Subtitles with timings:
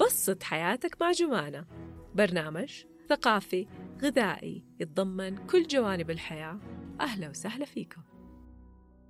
[0.00, 1.64] بسط حياتك مع جمانة.
[2.14, 3.66] برنامج ثقافي
[4.02, 6.58] غذائي يتضمن كل جوانب الحياة.
[7.00, 8.02] أهلا وسهلا فيكم.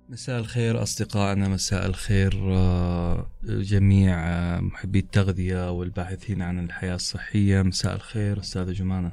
[0.09, 7.61] مساء الخير أصدقائنا مساء الخير آه، جميع آه، محبي التغذية والباحثين عن الحياة الصحية.
[7.61, 9.11] مساء الخير أستاذة جمانة.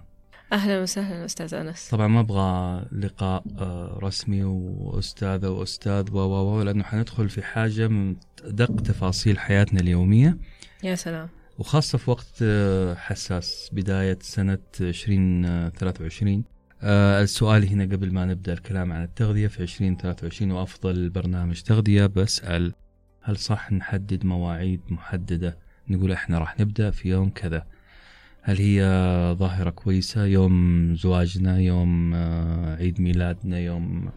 [0.52, 1.88] أهلا وسهلا أستاذ أنس.
[1.88, 8.16] طبعا ما أبغى لقاء آه، رسمي وأستاذة وأستاذ و و لأنه حندخل في حاجة من
[8.44, 10.38] دق تفاصيل حياتنا اليومية.
[10.82, 11.35] يا سلام.
[11.58, 16.44] وخاصة في وقت آه، حساس بداية سنة 2023
[16.82, 22.72] آه، السؤال هنا قبل ما نبدأ الكلام عن التغذية في 2023 وأفضل برنامج تغذية بسأل
[23.22, 27.66] هل صح نحدد مواعيد محددة؟ نقول إحنا راح نبدأ في يوم كذا.
[28.42, 28.82] هل هي
[29.38, 34.10] ظاهرة كويسة؟ يوم زواجنا يوم آه، عيد ميلادنا يوم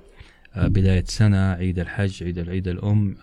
[0.57, 3.15] بداية سنة عيد الحج عيد العيد الأم.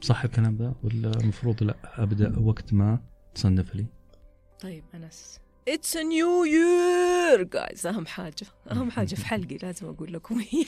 [0.00, 3.00] صح الكلام ذا ولا المفروض لا؟ أبدأ وقت ما.
[3.36, 3.86] تصنف لي؟
[4.60, 5.40] طيب أنس.
[5.68, 8.46] it's new year guys أهم حاجة.
[8.70, 10.38] أهم حاجة في حلقي لازم أقول لكم.
[10.38, 10.64] هي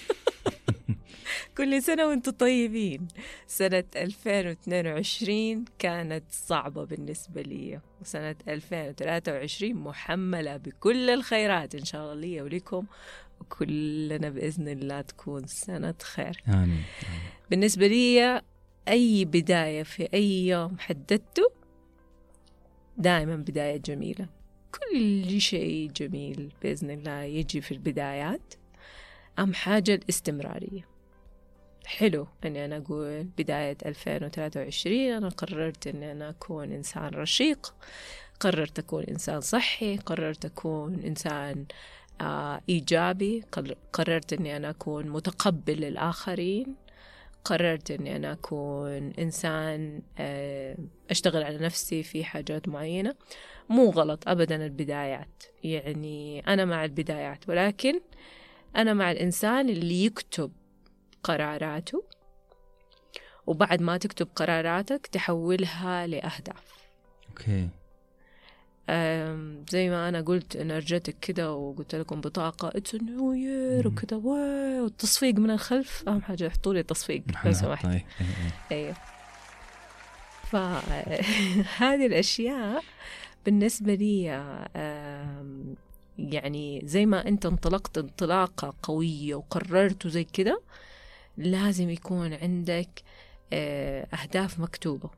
[1.56, 3.08] كل سنة وأنتم طيبين.
[3.46, 7.80] سنة 2022 كانت صعبة بالنسبة لي.
[8.00, 12.86] وسنة 2023 محملة بكل الخيرات إن شاء الله لي ولكم.
[13.40, 16.42] وكلنا بإذن الله تكون سنة خير.
[16.48, 16.82] آمين.
[17.50, 18.42] بالنسبة لي
[18.88, 21.57] أي بداية في أي يوم حددته
[22.98, 24.26] دائما بداية جميلة.
[24.72, 28.54] كل شيء جميل بإذن الله يجي في البدايات.
[29.38, 30.88] أهم حاجة الاستمرارية.
[31.86, 37.74] حلو أني أنا أقول بداية 2023 أنا قررت أني أنا أكون إنسان رشيق.
[38.40, 39.96] قررت أكون إنسان صحي.
[39.96, 41.66] قررت أكون إنسان
[42.20, 43.44] آه إيجابي.
[43.92, 46.74] قررت أني أنا أكون متقبل للآخرين.
[47.48, 50.76] قررت أني أنا أكون إنسان آه
[51.10, 53.14] أشتغل على نفسي في حاجات معينة.
[53.68, 55.44] مو غلط أبدا البدايات.
[55.64, 58.00] يعني أنا مع البدايات ولكن
[58.76, 60.52] أنا مع الإنسان اللي يكتب
[61.22, 62.04] قراراته
[63.46, 66.88] وبعد ما تكتب قراراتك تحولها لأهداف.
[67.28, 67.68] أوكي.
[69.70, 75.50] زي ما أنا قلت انرجتك كده وقلت لكم بطاقة اتس نيو يير وكده والتصفيق من
[75.50, 78.02] الخلف أهم حاجة حطوا لي تصفيق لو سمحت.
[78.72, 78.96] أيوه.
[80.50, 82.84] فهذه الأشياء
[83.46, 84.22] بالنسبة لي
[86.18, 90.60] يعني زي ما أنت انطلقت انطلاقة قوية وقررت زي كده
[91.36, 92.88] لازم يكون عندك
[93.52, 95.10] آه، أهداف مكتوبة.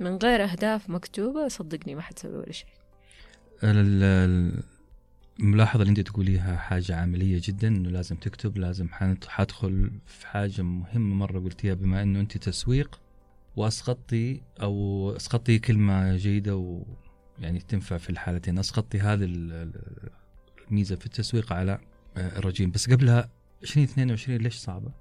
[0.00, 2.68] من غير أهداف مكتوبة صدقني ما حتسوي ولا شيء.
[5.40, 8.88] الملاحظة اللي أنت تقوليها حاجة عملية جدا إنه لازم تكتب لازم
[9.28, 13.00] حدخل في حاجة مهمة مرة قلتيها بما إنه أنت تسويق
[13.56, 16.82] وأسقطتي أو أسقطتي كلمة جيدة و
[17.38, 18.58] يعني تنفع في الحالتين.
[18.58, 19.24] أسقطتي هذه
[20.70, 21.78] الميزة في التسويق على
[22.16, 22.70] آه، الرجيم.
[22.70, 23.30] بس قبلها
[23.62, 24.92] 2022 ليش صعبة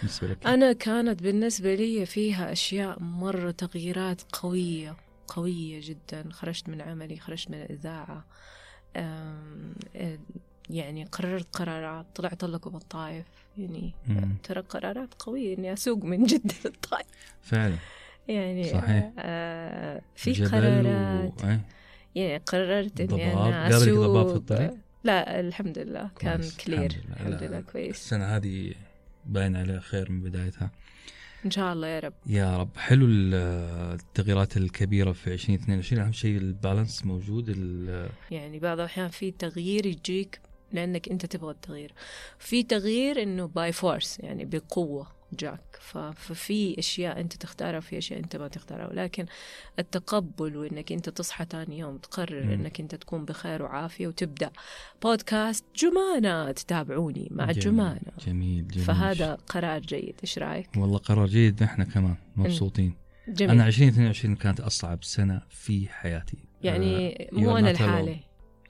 [0.00, 4.96] بالنسبة لك؟ أنا كانت بالنسبة لي فيها أشياء مرة تغييرات قوية.
[5.28, 8.24] قوية جدا خرجت من عملي خرجت من الإذاعة
[10.70, 13.26] يعني قررت قرارات طلعت لكم الطائف
[13.58, 13.94] يعني
[14.42, 17.06] ترى قرارات قوية إني أسوق من جدة للطائف
[17.42, 17.76] فعلا.
[18.28, 19.12] يعني صحيح.
[19.18, 21.48] آه في قرارات و...
[21.48, 21.60] إيه؟
[22.14, 24.28] يعني قررت ضباب.
[24.28, 24.74] في الطريق؟
[25.04, 26.10] لا الحمد لله.
[26.18, 26.80] كان clear.
[26.80, 27.96] الحمد لله, الحمد لله كويس.
[27.96, 28.74] السنة هذه
[29.26, 30.70] باين عليها خير من بدايتها.
[31.44, 32.12] إن شاء الله يا رب.
[32.26, 32.76] يا رب.
[32.76, 37.48] حلو التغييرات الكبيرة في 2022 أهم شيء ال balance موجود
[38.30, 40.40] يعني بعض الأحيان في تغيير يجيك
[40.72, 41.92] لأنك أنت تبغى التغيير.
[42.38, 45.17] في تغيير إنه by force يعني بقوة.
[45.32, 45.78] جاك.
[46.16, 48.90] ففي أشياء أنت تختارها وفي أشياء أنت ما تختارها.
[48.90, 49.26] ولكن
[49.78, 52.50] التقبل وإنك أنت تصحى ثاني يوم تقرر م.
[52.50, 54.50] إنك أنت تكون بخير وعافية وتبدأ
[55.02, 58.12] بودكاست جمانة تتابعوني مع جميل جمانة.
[58.26, 58.84] جميل جميل.
[58.84, 60.14] فهذا قرار جيد.
[60.22, 62.94] إيش رأيك؟ والله قرار جيد إحنا كمان مبسوطين.
[63.28, 63.50] جميل.
[63.50, 66.38] أنا 2022 كانت أصعب سنة في حياتي.
[66.62, 68.20] يعني آه مو أنا لحالي.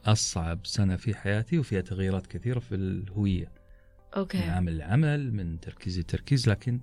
[0.06, 3.57] أصعب سنة في حياتي وفيها تغييرات كثيرة في الهوية.
[4.16, 4.38] أوكي.
[4.38, 6.80] من عمل لعمل من تركيز لتركيز لكن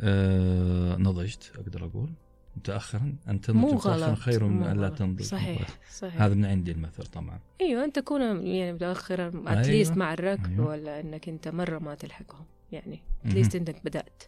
[0.00, 2.10] آه نضجت أقدر أقول.
[2.56, 5.22] متاخرا ان تنضج متاخرا خير من أن لا تنضج.
[5.22, 6.22] صحيح صحيح.
[6.22, 7.40] هذا من عندي المثل طبعا.
[7.60, 9.98] أيوه أنت تكون يعني متاخرا at least أيوة.
[9.98, 10.66] مع الركب أيوة.
[10.66, 12.44] ولا إنك أنت مرة ما تلحقهم.
[12.72, 14.22] يعني at least إنك بدأت.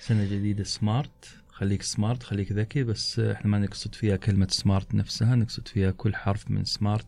[0.00, 5.34] سنة جديدة smart خليك smart خليك ذكي بس إحنا ما نقصد فيها كلمة smart نفسها
[5.34, 7.06] نقصد فيها كل حرف من smart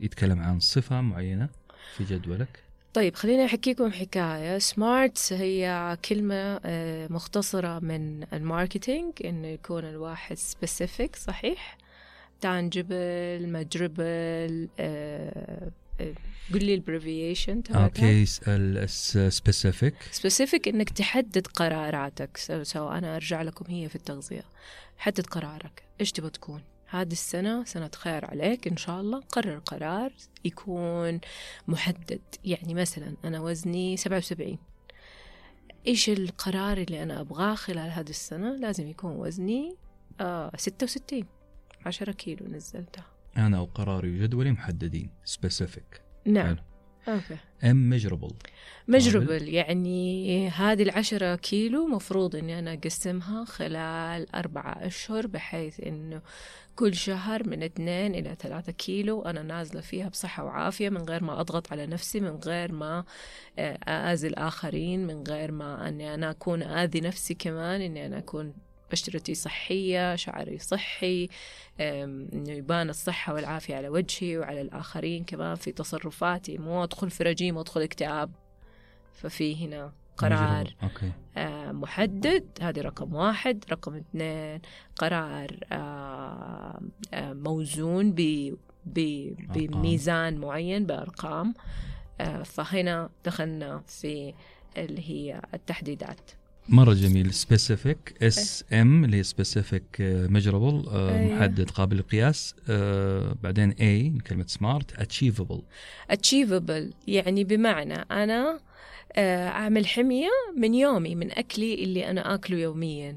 [0.00, 1.48] يتكلم عن صفة معينة
[1.96, 2.65] في جدولك.
[2.96, 4.58] طيب خليني أحكيكم حكاية.
[4.58, 11.78] smart هي كلمة آه، مختصرة من ال marketing إنه يكون الواحد specific صحيح؟
[12.40, 15.70] تانجبل مجربل آه
[16.00, 16.14] آه،
[16.54, 18.26] قل لي البريفيشن أوكي
[19.30, 22.36] سبيسيفيك سبيسيفيك إنك تحدد قراراتك.
[22.36, 24.44] سو, سو أنا أرجع لكم هي في التغذية.
[24.98, 25.82] حدد قرارك.
[26.00, 29.20] إيش تبغى تكون؟ هذه السنة سنة خير عليك إن شاء الله.
[29.20, 30.12] قرر قرار
[30.44, 31.20] يكون
[31.68, 32.20] محدد.
[32.44, 34.58] يعني مثلا أنا وزني 77
[35.86, 39.76] إيش القرار اللي أنا أبغاه خلال هذه السنة؟ لازم يكون وزني
[40.20, 41.24] آه 66
[41.86, 43.04] 10 كيلو نزلتها
[43.36, 45.10] أنا وقراري وجدولي محددين.
[45.24, 46.46] specific نعم.
[46.46, 46.62] حلو.
[47.08, 47.36] أوكي.
[47.64, 48.32] M measurable
[48.88, 56.22] measurable يعني هذه العشرة كيلو مفروض إني أنا أقسمها خلال أربعة أشهر بحيث إنه
[56.76, 61.40] كل شهر من اثنين إلى ثلاثة كيلو أنا نازلة فيها بصحة وعافية من غير ما
[61.40, 63.04] أضغط على نفسي من غير ما
[63.58, 68.54] آه، آذي الاخرين من غير ما أني أنا أكون آذي نفسي كمان إني أنا أكون
[68.92, 71.28] بشرتي صحية شعري صحي
[71.80, 77.56] إنه يبان الصحة والعافية على وجهي وعلى الآخرين كمان في تصرفاتي مو أدخل في رجيم
[77.56, 78.30] وادخل اكتئاب.
[79.16, 80.74] ففي هنا قرار.
[81.36, 82.44] آه، محدد.
[82.60, 83.64] هذه رقم واحد.
[83.70, 84.60] رقم اثنين
[84.96, 86.80] قرار آه،
[87.14, 88.54] آه، موزون ب
[89.54, 91.54] بميزان معين بأرقام.
[92.44, 94.34] فهنا دخلنا في
[94.76, 96.30] اللي هي التحديدات.
[96.68, 97.34] مرة جميل.
[97.34, 101.36] specific S M اللي هي specific measurable أيوة.
[101.36, 102.54] محدد قابل للقياس
[103.42, 105.62] بعدين A من كلمة smart achievable
[106.12, 108.60] achievable يعني بمعنى آه،
[109.18, 113.16] أعمل حمية من يومي من أكلي اللي أنا أكله يوميا.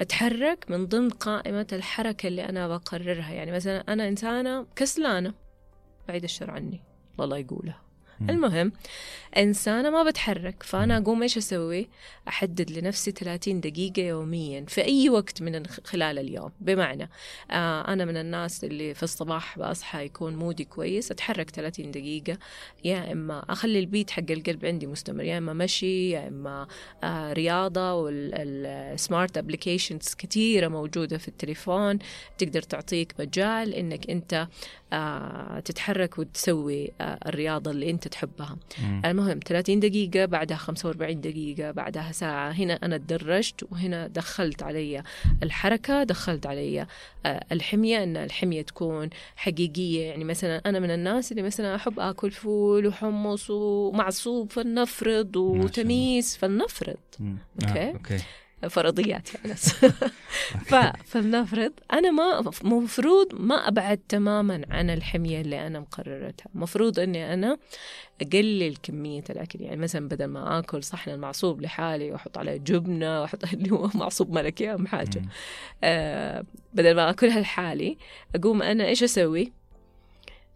[0.00, 3.32] أتحرك من ضمن قائمة الحركة اللي أنا بقررها.
[3.32, 5.34] يعني مثلا أنا إنسانة كسلانة
[6.08, 6.80] بعيد الشر عني
[7.20, 7.89] الله يقولها.
[8.28, 8.72] المهم
[9.36, 11.88] إنسانة ما بتحرك فأنا أقوم إيش أسوي؟
[12.28, 16.50] أحدد لنفسي 30 دقيقة يوميا في أي وقت من خلال اليوم.
[16.60, 17.10] بمعنى
[17.50, 22.38] آه أنا من الناس اللي في الصباح بصحى يكون مودي كويس أتحرك 30 دقيقة
[22.84, 26.66] يا إما أخلي البيت حق القلب عندي مستمر يا إما مشي يا إما
[27.04, 31.98] آه رياضة وال smart applications كثيرة موجودة في التليفون.
[32.38, 34.48] تقدر تعطيك مجال إنك أنت
[34.92, 38.56] آه تتحرك وتسوي آه الرياضة اللي أنت تحبها.
[39.04, 42.50] المهم 30 دقيقة بعدها 45 دقيقة بعدها ساعة.
[42.50, 45.02] هنا أنا تدرجت وهنا دخلت علي
[45.42, 46.86] الحركة دخلت علي
[47.26, 50.02] آه، الحمية أن الحمية تكون حقيقية.
[50.06, 55.36] يعني مثلا أنا من الناس اللي مثلا أحب أكل فول وحمص ومعصوب فلنفرض.
[55.36, 56.96] وتميس فلنفرض.
[57.20, 57.80] أوكي.
[57.80, 58.18] آه، أوكي.
[58.68, 59.54] فرضيات يعني.
[61.10, 66.46] فلنفرض أنا ما مفروض ما أبعد تماما عن الحمية اللي أنا مقررتها.
[66.54, 67.58] مفروض إني أنا
[68.22, 69.60] أقلل كمية الأكل.
[69.60, 74.32] يعني مثلا بدل ما آكل صحن المعصوب لحالي وأحط عليه جبنة وأحط اللي هو معصوب
[74.32, 75.22] ملكي اهم حاجة.
[75.84, 77.96] آه بدل ما آكلها لحالي
[78.34, 79.52] أقوم أنا إيش أسوي؟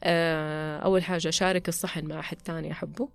[0.05, 3.09] آه أول حاجة أشارك الصحن مع أحد تاني أحبه.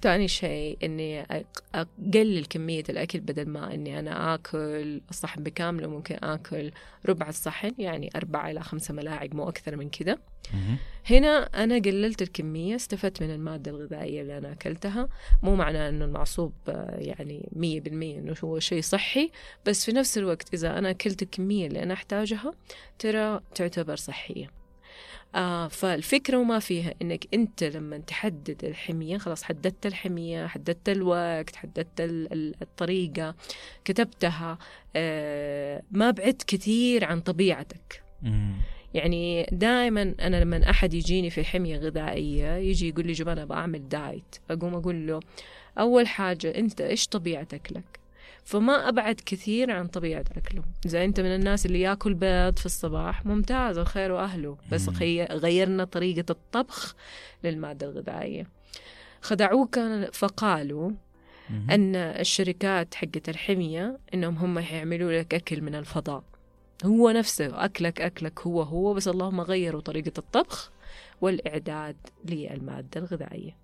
[0.00, 1.26] تاني شيء إني
[1.74, 6.70] أقلل كمية الأكل بدل ما إني أنا آكل الصحن بكامله ممكن آكل
[7.06, 10.18] ربع الصحن يعني أربعة إلى خمسة ملاعق مو أكثر من كذا.
[11.10, 15.08] هنا أنا قللت الكمية استفدت من المادة الغذائية اللي أنا أكلتها.
[15.42, 19.30] مو معناه إنه المعصوب آه، يعني مية بالمية إنه هو شيء صحي
[19.66, 22.52] بس في نفس الوقت إذا أنا أكلت الكمية اللي أنا أحتاجها
[22.98, 24.63] ترى تعتبر صحية.
[25.34, 32.00] آه فالفكرة وما فيها إنك أنت لما تحدد الحمية خلاص حددت الحمية حددت الوقت حددت
[32.00, 33.34] ال- ال- الطريقة
[33.84, 34.58] كتبتها
[34.96, 38.54] آه ما بعدت كثير عن طبيعتك مم.
[38.94, 43.88] يعني دائما أنا لما أحد يجيني في حمية غذائية يجي يقول لي جماعة أبغى اعمل
[43.88, 45.20] دايت أقوم أقول له
[45.78, 48.03] أول حاجة أنت إيش طبيعه اكلك
[48.44, 53.26] فما أبعد كثير عن طبيعه اكله إذا أنت من الناس اللي ياكل بيض في الصباح
[53.26, 54.56] ممتاز الخير وأهله.
[54.72, 54.88] بس
[55.30, 56.94] غيرنا طريقة الطبخ
[57.44, 58.46] للمادة الغذائية.
[59.20, 59.78] خدعوك
[60.12, 60.90] فقالوا.
[61.70, 66.24] أن الشركات حقت الحمية إنهم هم حيعملوا لك أكل من الفضاء.
[66.84, 70.72] هو نفسه أكلك أكلك هو هو بس اللهم غيروا طريقة الطبخ
[71.20, 73.56] والإعداد للمادة الغذائية.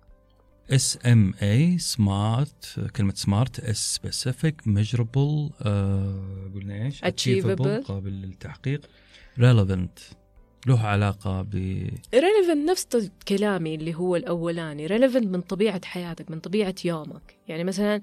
[0.71, 5.49] اس ام اي smart كلمة smart S specific measurable
[6.53, 7.85] قلنا إيش؟ Achievable.
[7.85, 8.81] قابل للتحقيق.
[9.39, 9.99] relevant
[10.67, 11.53] له علاقة ب
[12.13, 14.85] relevant نفس كلامي اللي هو الأولاني.
[14.87, 17.35] relevant من طبيعة حياتك من طبيعة يومك.
[17.47, 18.01] يعني مثلا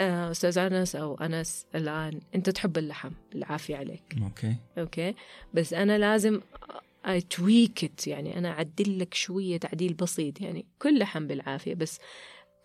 [0.00, 4.16] آه، أستاذ أنس أو أنس الآن أنت تحب اللحم العافية عليك.
[4.22, 4.56] أوكي.
[4.78, 5.14] أوكي؟
[5.54, 6.40] بس أنا لازم
[7.04, 10.40] أ tweak it يعني أنا أعدل لك شوية تعديل بسيط.
[10.40, 11.98] يعني كل لحم بالعافية بس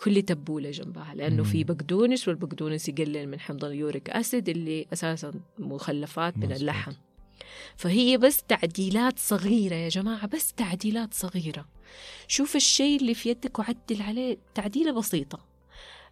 [0.04, 1.50] كل تبولة جنبها لأنه مم.
[1.50, 6.52] في بقدونس والبقدونس يقلل من حمض ال uric acid اللي أساسا مخلفات من.
[6.52, 6.92] اللحم.
[7.76, 11.66] فهي بس تعديلات صغيرة يا جماعة بس تعديلات صغيرة.
[12.28, 15.40] شوف الشيء اللي في يدك وعدل عليه تعديلة بسيطة.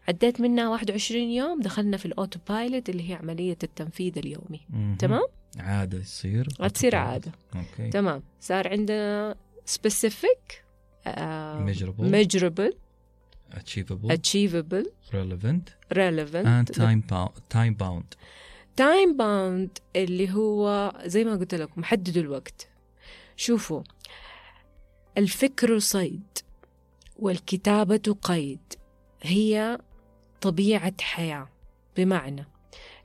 [0.07, 4.60] عديت منها 21 يوم دخلنا في ال auto pilot اللي هي عملية التنفيذ اليومي.
[5.00, 5.24] تمام؟
[5.60, 7.32] عادة تصير تصير عادة.
[7.56, 7.90] أوكي.
[7.90, 8.24] تمام.
[8.42, 9.36] صار عندنا
[9.70, 10.54] specific
[11.06, 11.10] uh,
[11.68, 12.12] measurable.
[12.12, 12.74] measurable
[13.52, 14.12] achievable.
[14.12, 15.66] achievable relevant.
[15.94, 16.46] relevant.
[16.46, 18.18] And time bound time bound.
[18.75, 22.68] time bound اللي هو زي ما قلت لكم محددوا الوقت.
[23.36, 23.84] شوفوا.
[25.18, 26.38] الفكر صيد
[27.20, 28.74] والكتابة قيد.
[29.22, 29.78] هي
[30.42, 31.50] طبيعة حياة.
[31.98, 32.48] بمعنى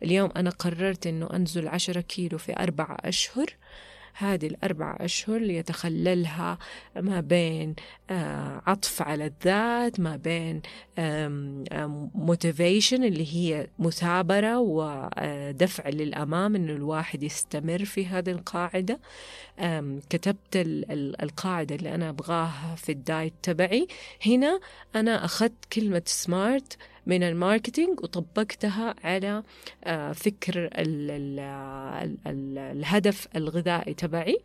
[0.04, 3.46] اليوم أنا قررت أنه أنزل عشرة كيلو في أربعة أشهر.
[4.14, 6.58] هذه الأربع أشهر يتخللها
[6.96, 7.74] ما بين
[8.10, 10.62] آه، عطف على الذات ما بين
[12.14, 19.00] motivation اللي هي مثابرة ودفع للأمام أنه الواحد يستمر في هذه القاعدة.
[20.10, 23.86] كتبت ال- ال- القاعدة اللي أنا أبغاها في ال diet تبعي.
[24.26, 24.60] هنا
[24.96, 29.42] أنا أخذت كلمة smart من ال marketing وطبقتها على
[29.84, 30.70] آه، فكر ال
[31.10, 31.38] ال
[32.02, 34.38] ال ال الهدف الغذائي تبعي.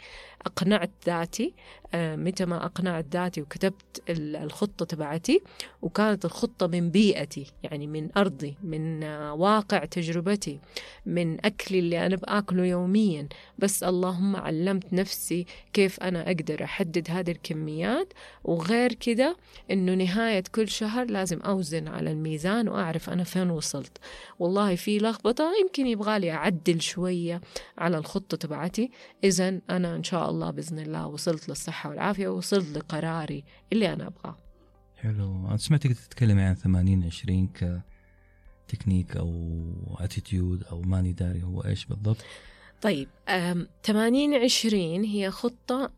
[0.45, 1.53] أقنعت ذاتي
[1.93, 5.41] آه، متى ما أقنعت ذاتي وكتبت ال- الخطة تبعتي
[5.81, 10.59] وكانت الخطة من بيئتي يعني من أرضي من آه، واقع تجربتي
[11.05, 13.27] من أكلي اللي أنا بآكله يوميا.
[13.59, 18.13] بس اللهم علمت نفسي كيف أنا أقدر أحدد هذه الكميات.
[18.43, 19.37] وغير كده
[19.71, 23.97] إنه نهاية كل شهر لازم أوزن على الميزان وأعرف أنا فين وصلت.
[24.39, 27.41] والله في لخبطة يمكن يبغالي أعدل شوية
[27.77, 28.91] على الخطة تبعتي.
[29.23, 34.37] إذا أنا إن شاء الله بإذن الله وصلت للصحة والعافية ووصلت لقراري اللي أنا أبغاه.
[34.97, 35.47] حلو.
[35.47, 37.49] أنا سمعتك تتكلمي عن 80 20
[38.67, 39.63] كتكنيك أو
[39.99, 42.17] attitude أو ماني داري هو إيش بالضبط.
[42.81, 45.91] طيب أم، 80 20 هي خطة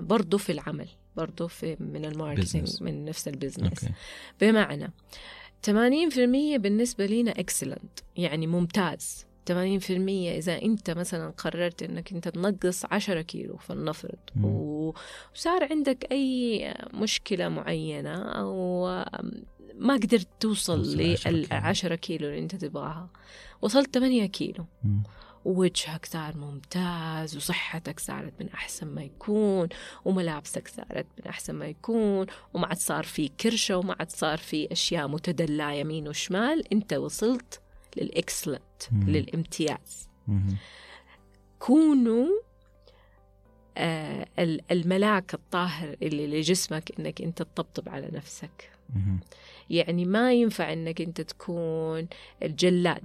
[0.00, 2.82] برضو في العمل برضو في من ال marketing.
[2.82, 3.84] من نفس ال business.
[3.84, 3.94] أوكي.
[4.40, 4.92] بمعنى
[5.66, 5.68] 80%
[6.56, 9.52] بالنسبة لنا اكسلنت يعني ممتاز 80%
[9.90, 18.22] إذا أنت مثلا قررت أنك أنت تنقص 10 كيلو فلنفرض وصار عندك أي مشكلة معينة
[18.22, 18.86] أو
[19.74, 21.60] ما قدرت توصل توصل 10 لل كيلو.
[21.60, 23.08] 10 كيلو اللي أنت تبغاها
[23.62, 25.02] وصلت 8 كيلو مم.
[25.44, 29.68] ووجهك صار ممتاز وصحتك صارت من أحسن ما يكون
[30.04, 34.72] وملابسك صارت من أحسن ما يكون وما عاد صار في كرشة وما عاد صار في
[34.72, 37.60] أشياء متدلعة يمين وشمال أنت وصلت
[37.96, 38.60] للإكسلنت.
[38.92, 40.56] للإمتياز مم.
[41.58, 42.28] كونوا
[43.76, 49.20] آه ال- الملاك الطاهر اللي لجسمك إنك أنت تطبطب على نفسك مم.
[49.70, 52.06] يعني ما ينفع إنك أنت تكون
[52.42, 53.04] الجلاد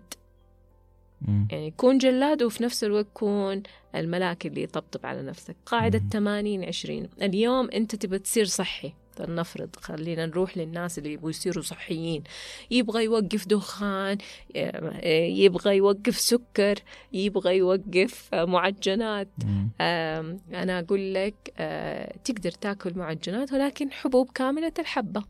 [1.21, 1.47] مم.
[1.51, 3.63] يعني كون جلاد وفي نفس الوقت كون
[3.95, 5.55] الملاك اللي يطبطب على نفسك.
[5.65, 6.09] قاعدة مم.
[6.09, 8.93] 80 20 اليوم أنت تبى تصير صحي.
[9.19, 12.23] نفرض خلينا نروح للناس اللي يبغوا يصيروا صحيين.
[12.71, 14.17] يبغى يوقف دخان
[15.13, 16.75] يبغى يوقف سكر
[17.13, 19.27] يبغى يوقف معجنات.
[19.79, 25.23] أنا أقول لك آه، تقدر تاكل معجنات ولكن حبوب كاملة الحبة.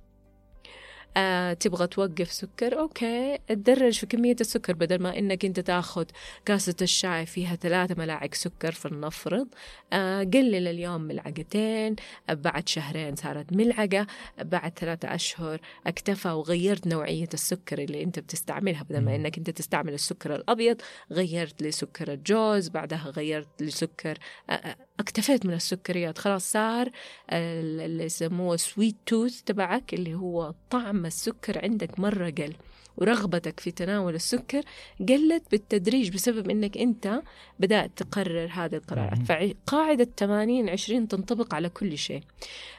[1.18, 6.06] آه، تبغى توقف سكر؟ أوكي تدرج في كمية السكر بدل ما إنك أنت تاخذ
[6.46, 9.48] كاسة الشاي فيها ثلاثة ملاعق سكر فلنفرض
[9.94, 11.96] آه، قلل اليوم ملعقتين
[12.30, 14.08] آه، بعد شهرين صارت ملعقة
[14.39, 18.84] آه، بعد ثلاثة أشهر اكتفى وغيرت نوعية السكر اللي أنت بتستعملها.
[18.84, 19.25] بدل ما مم.
[19.25, 24.68] إنك أنت تستعمل السكر الأبيض غيرت لسكر الجوز بعدها غيرت لسكر أ- أ-
[25.00, 26.18] اكتفيت من السكريات.
[26.18, 26.88] خلاص صار
[27.32, 32.54] ال- اللي يسموه sweet tooth تبعك اللي هو طعم السكر عندك مرة قل
[32.98, 34.63] ورغبتك في تناول السكر
[35.10, 37.22] قلت بالتدريج بسبب إنك أنت
[37.60, 39.20] بدأت تقرر هذه القرارات.
[39.68, 42.22] فقاعدة 80 20 تنطبق على كل شيء.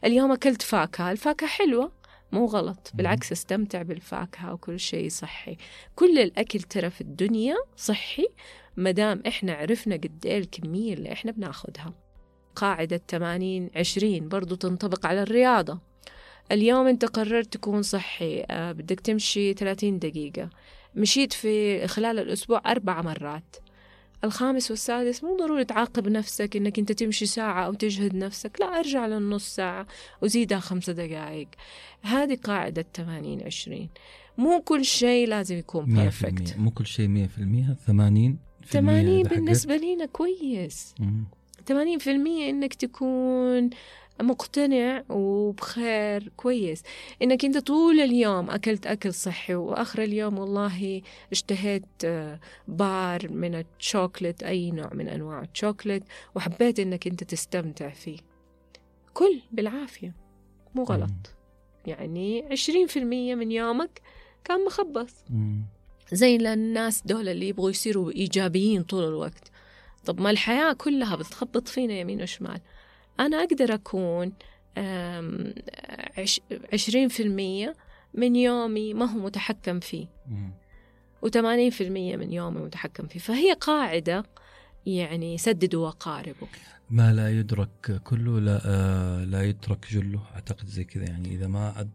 [0.05, 1.93] اليوم أكلت فاكهة الفاكهة حلوة
[2.33, 5.57] مو غلط بالعكس أستمتع بالفاكهة وكل شيء صحي.
[5.97, 8.27] كل الأكل ترى في الدنيا صحي
[8.77, 11.95] مدام إحنا عرفنا قد إيه الكمية اللي إحنا بناخدها.
[12.57, 15.90] قاعدة 80 20 برضو تنطبق على الرياضة.
[16.51, 20.51] اليوم أنت قررت تكون صحي آه، بدك تمشي 30 دقيقة.
[20.95, 23.57] مشيت في خلال الأسبوع أربع مرات.
[24.25, 29.07] الخامس والسادس مو ضروري تعاقب نفسك إنك انت تمشي ساعة أو تجهد نفسك لا أرجع
[29.07, 29.87] للنص ساعة
[30.23, 31.49] وزيدها خمسة دقائق.
[32.03, 33.89] هذه قاعدة 80 20
[34.39, 40.07] مو كل شيء لازم يكون 100% بيرفكت مو كل شيء 100% 80 80 بالنسبة لينا
[40.07, 40.95] كويس.
[41.69, 42.09] 80%
[42.49, 43.71] إنك تكون
[44.23, 46.83] مقتنع وبخير كويس.
[47.23, 54.43] إنك أنت طول اليوم أكلت أكل صحي وآخر اليوم والله اشتهيت آه، بار من الشوكلت
[54.43, 56.03] أي نوع من أنواع الشوكلت
[56.35, 58.19] وحبيت إنك أنت تستمتع فيه.
[59.15, 60.15] كل بالعافية.
[60.75, 61.11] مو غلط.
[61.87, 64.01] يعني عشرين في المية من يومك
[64.45, 65.25] كان مخبص.
[66.13, 69.51] زي الناس دول اللي يبغوا يصيروا إيجابيين طول الوقت.
[70.05, 72.61] طب ما الحياة كلها بتخبط فينا يمين وشمال.
[73.21, 74.33] أنا أقدر أكون
[76.73, 77.75] عشرين في المية
[78.15, 80.07] من يومي ما هو متحكم فيه.
[81.23, 83.21] وثمانين في المية من يومي متحكم فيه.
[83.21, 84.25] فهي قاعدة
[84.87, 86.49] يعني سددوا وقاربوا
[86.91, 90.21] ما لا يدرك كله لا آه لا يترك جله.
[90.35, 91.35] أعتقد زي كذا يعني.
[91.35, 91.89] إذا ما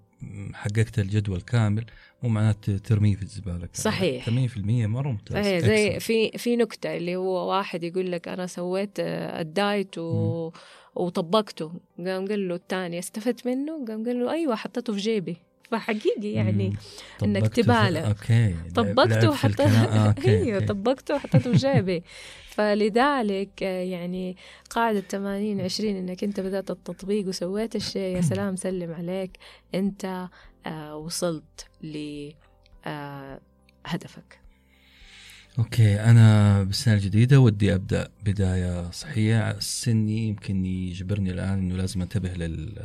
[0.54, 1.86] حققت الجدول كامل
[2.24, 4.30] مو معناته ترميه في الزبالة صحيح.
[4.30, 5.46] 80% مرة ممتاز.
[5.46, 6.02] صحيح زي Excellent.
[6.02, 10.52] في في نكتة اللي هو واحد يقول لك أنا سويت آه، الدايت و...
[10.96, 15.38] وطبقته قام قال له الثاني استفدت منه قام قال له أيوة حطيته في جيبي
[15.72, 16.76] فحقيقي يعني مم.
[17.20, 18.08] في- تبالغ.
[18.08, 19.84] أوكي طبقته وحطيته.
[19.86, 20.16] آه،.
[20.28, 20.66] أيوه.
[20.66, 22.04] طبقته وحطيته في جيبي
[22.50, 24.38] فلذلك يعني
[24.70, 29.38] قاعدة 80 20 إنك أنت بدأت التطبيق وسويت الشيء يا سلام سلم عليك
[29.76, 30.28] أنت
[30.66, 32.30] آه وصلت ل
[32.86, 33.40] آه
[33.86, 34.40] هدفك
[35.60, 39.60] أوكي أنا بالسنه الجديده ودي أبدأ بداية صحية.
[39.60, 42.82] سني يمكن يجبرني الآن إنه لازم أنتبه لل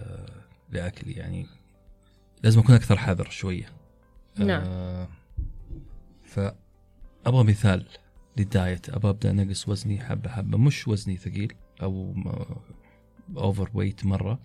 [0.71, 1.47] لأكلي يعني
[2.43, 3.73] لازم أكون أكثر حذر شوية.
[4.39, 4.63] نعم.
[4.67, 5.09] آه
[6.25, 7.87] فأبغى مثال
[8.37, 12.15] لل diet أبغى أبدأ انقص وزني حبة حبة مش وزني ثقيل أو
[13.37, 14.39] overweight مرة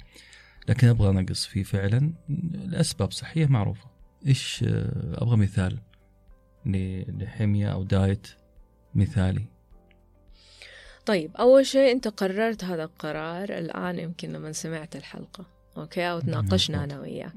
[0.70, 2.14] لكن أبغى انقص فيه فعلا
[2.52, 3.90] لأسباب صحية معروفة.
[4.28, 5.80] إيش آه، أبغى مثال؟
[6.66, 8.28] ل- لحمية أو diet
[8.96, 9.46] مثالي.
[11.06, 15.46] طيب أول شيء أنت قررت هذا القرار الآن يمكن لما سمعت الحلقة
[15.78, 16.84] أوكي؟ أو تناقشنا.
[16.84, 17.34] أنا وياك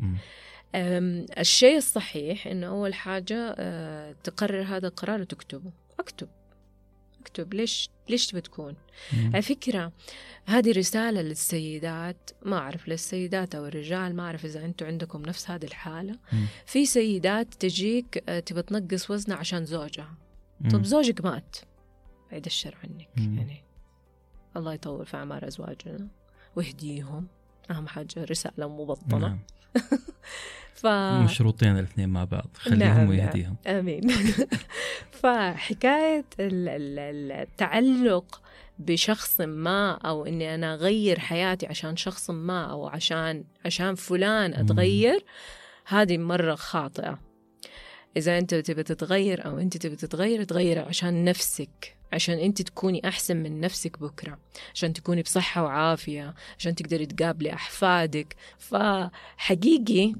[1.38, 5.70] الشيء الصحيح إنه أول حاجة أه، تقرر هذا القرار وتكتبه.
[5.98, 6.28] اكتب.
[7.20, 8.74] اكتب ليش ليش تبي تكون.
[9.34, 9.92] على فكرة
[10.46, 15.64] هذه رسالة للسيدات ما أعرف للسيدات أو الرجال ما أعرف إذا أنتم عندكم نفس هذه
[15.64, 16.46] الحالة مم.
[16.66, 20.14] في سيدات تجيك أه، تبى تنقص وزنها عشان زوجها
[20.60, 20.70] مم.
[20.70, 21.56] طب زوجك مات
[22.30, 23.38] بعيد الشر عنك مم.
[23.38, 23.64] يعني
[24.56, 26.08] الله يطول في أعمار أزواجنا
[26.56, 27.26] ويهديهم
[27.70, 29.38] أهم حاجة رسالة مبطنة نعم.
[30.74, 30.86] ف...
[31.24, 32.48] مشروطين الاثنين مع بعض.
[32.54, 33.08] خليهم نعم، نعم.
[33.08, 34.00] ويهديهم آمين.
[35.22, 38.40] فحكاية ال- ال- التعلق
[38.78, 45.24] بشخص ما أو إني أنا أغير حياتي عشان شخص ما أو عشان عشان فلان أتغير
[45.86, 47.18] هذه مرة خاطئة.
[48.16, 53.36] إذا أنت تبي تتغير أو أنت تبي تتغير تغير عشان نفسك عشان أنت تكوني أحسن
[53.36, 54.38] من نفسك بكرة
[54.74, 60.12] عشان تكوني بصحة وعافية عشان تقدري تقابلي أحفادك فحقيقي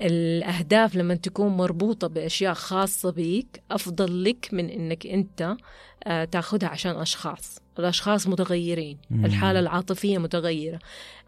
[0.00, 5.56] الأهداف لما تكون مربوطة بأشياء خاصة بيك أفضل لك من إنك أنت
[6.04, 9.24] آه، تاخدها عشان أشخاص الأشخاص متغيرين مم.
[9.24, 10.78] الحالة العاطفية متغيرة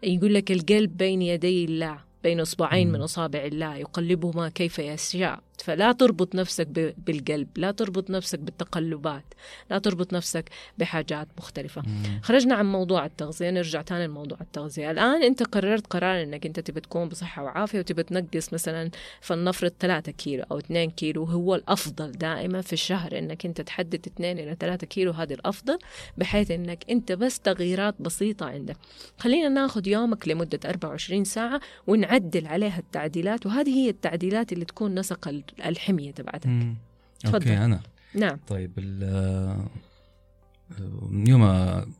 [0.03, 2.93] يقول لك القلب بين يدي الله بين إصبعين مم.
[2.93, 6.67] من أصابع الله يقلبهما كيف يشاء فلا تربط نفسك
[6.97, 9.33] بالقلب لا تربط نفسك بالتقلبات
[9.69, 11.81] لا تربط نفسك بحاجات مختلفة.
[11.81, 12.21] مم.
[12.23, 14.91] خرجنا عن موضوع التغذية نرجع تاني لموضوع التغذية.
[14.91, 18.89] الآن أنت قررت قرار أنك أنت تبي تكون بصحة وعافية وتبي تنقص مثلا
[19.21, 24.39] فلنفرض 3 كيلو أو 2 كيلو وهو الأفضل دائما في الشهر أنك أنت تحدد 2
[24.39, 25.79] إلى 3 كيلو هذه الأفضل
[26.17, 28.77] بحيث أنك أنت بس تغييرات بسيطة عندك.
[29.17, 35.27] خلينا ناخذ يومك لمدة 24 ساعة ونعدل عليها التعديلات وهذه هي التعديلات اللي تكون نسق
[35.57, 36.49] ال- الحمية تبعتك.
[37.19, 37.35] تفضل.
[37.35, 37.81] أوكي أنا.
[38.15, 38.39] نعم.
[38.47, 39.67] طيب ال- آه،
[41.09, 41.43] من يوم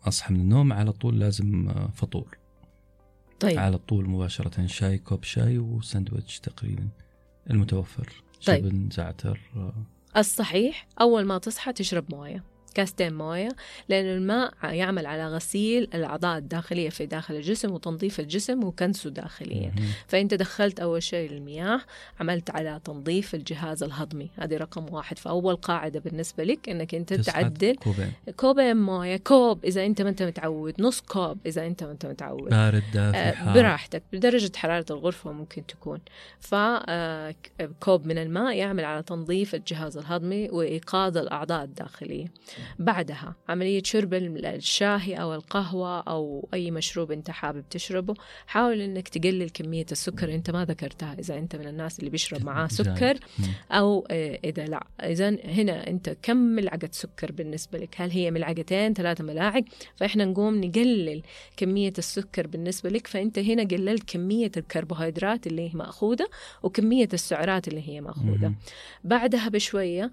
[0.08, 2.38] أصحى من النوم على طول لازم آه، فطور.
[3.40, 3.60] طيب.
[3.60, 6.88] على طول مباشرة شاي كوب شاي وساندويتش تقريبا.
[7.50, 8.24] المتوفر.
[8.46, 8.66] طيب.
[8.66, 9.74] جبن زعتر آه،
[10.18, 12.44] الصحيح أول ما تصحى تشرب موية.
[12.74, 13.50] كاستين موية
[13.90, 19.72] لأن الماء يعمل على غسيل الأعضاء الداخلية في داخل الجسم وتنظيف الجسم وكنسه داخليا.
[20.08, 21.82] فأنت دخلت أول شيء المياه
[22.20, 24.30] عملت على تنظيف الجهاز الهضمي.
[24.40, 25.20] هذه رقم واحد.
[25.20, 28.12] فأول قاعدة بالنسبة لك أنك أنت تعدل كوبين.
[28.36, 32.50] كوبين موية كوب إذا أنت ما أنت متعود نص كوب إذا أنت ما أنت متعود.
[32.50, 34.04] بارد آه، براحتك.
[34.14, 36.00] بدرجة حرارة الغرفة ممكن تكون.
[36.40, 42.28] فكوب من الماء يعمل على تنظيف الجهاز الهضمي وإيقاظ الأعضاء الداخلية.
[42.80, 48.14] بعدها عملية شرب الشاهي أو القهوة أو أي مشروب أنت حابب تشربه
[48.48, 52.68] حاول أنك تقلل كمية السكر أنت ما ذكرتها إذا أنت من الناس اللي بيشرب معاه
[52.68, 53.20] سكر
[53.72, 54.88] أو آه، إذا لا.
[55.04, 59.64] إذا هنا أنت كم ملعقة سكر بالنسبة لك؟ هل هي ملعقتين ثلاثة ملاعق؟
[59.96, 61.22] فإحنا نقوم نقلل
[61.58, 63.08] كمية السكر بالنسبة لك.
[63.08, 66.28] فأنت هنا قللت كمية الكربوهيدرات اللي هي مأخوذة
[66.64, 68.54] وكمية السعرات اللي هي مأخوذة.
[69.04, 70.12] بعدها بشوية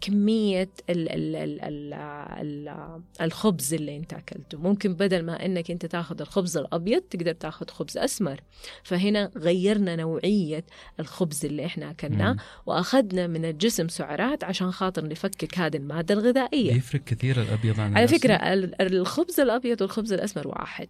[0.00, 1.94] كمية ال ال ال ال
[2.40, 4.58] ال الخبز اللي انت أكلته.
[4.58, 8.40] ممكن بدل ما إنك انت تاخذ الخبز الأبيض تقدر تاخذ خبز أسمر.
[8.82, 10.64] فهنا غيرنا نوعية
[11.00, 16.74] الخبز اللي إحنا أكلناه وأخذنا من الجسم سعرات عشان خاطر نفكك هذه المادة الغذائية.
[16.74, 18.34] يفرق كثير الأبيض عن على فكرة
[18.80, 20.88] الخبز الأبيض والخبز الأسمر واحد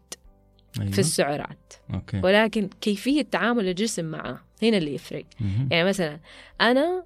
[0.81, 0.91] أيوة.
[0.91, 1.73] في السعرات.
[1.95, 2.21] أوكي.
[2.25, 5.25] ولكن كيفية تعامل الجسم معه هنا اللي يفرق.
[5.41, 5.69] مهم.
[5.73, 6.21] يعني مثلا
[6.61, 7.05] أنا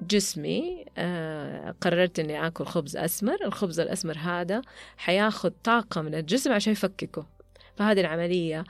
[0.00, 3.36] جسمي آه قررت إني آكل خبز أسمر.
[3.44, 4.62] الخبز الأسمر هذا
[4.96, 7.26] حياخذ طاقة من الجسم عشان يفككه.
[7.76, 8.64] فهذه العملية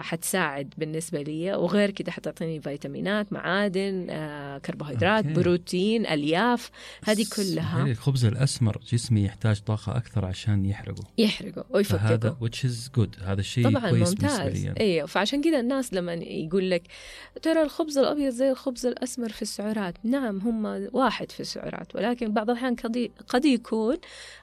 [0.00, 1.54] حتساعد بالنسبة لي.
[1.54, 5.40] وغير كده حتعطيني فيتامينات معادن آه كربوهيدرات أوكي.
[5.40, 6.70] بروتين ألياف.
[7.04, 11.04] هذه كلها الخبز الأسمر جسمي يحتاج طاقة أكثر عشان يحرقه.
[11.18, 13.22] يحرقه فهذا ويفككه which is good.
[13.22, 14.40] هذا الشيء طبعا كويس ممتاز.
[14.40, 14.64] لي.
[14.64, 14.80] يعني.
[14.80, 16.82] أيوه فعشان كذا الناس لما يقول لك
[17.42, 19.94] ترى الخبز الأبيض زي الخبز الأسمر في السعرات.
[20.04, 22.76] نعم هم واحد في السعرات ولكن بعض الأحيان
[23.28, 23.96] قد يكون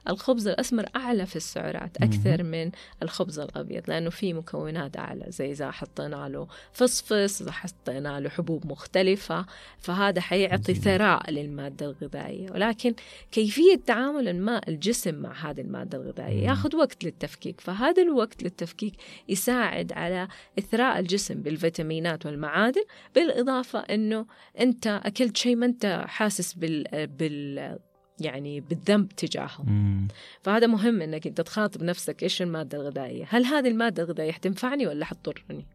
[0.08, 2.70] الخبز الأسمر أعلى في السعرات أكثر من
[3.02, 8.66] الخبز الأبيض لأنه في مكونات اعلى زي إذا حطينا له فصفص إذا حطينا له حبوب
[8.66, 9.46] مختلفة
[9.78, 10.74] فهذا حيعطي.
[10.74, 12.94] ثراء للمادة الغذائية ولكن
[13.32, 16.48] كيفية تعامل الماء الجسم مع هذه المادة الغذائية.
[16.48, 18.94] ياخذ وقت للتفكيك فهذا الوقت للتفكيك
[19.28, 24.26] يساعد على إثراء الجسم بالفيتامينات والمعادن بالإضافة أنه
[24.60, 27.78] أنت أكلت شيء ما أنت حاسس بال, بال
[28.20, 30.08] يعني بالذنب تجاهه مم.
[30.42, 35.04] فهذا مهم أنك أنت تخاطب نفسك إيش المادة الغذائية هل هذه المادة الغذائية حتنفعني ولا
[35.04, 35.66] حتضرني.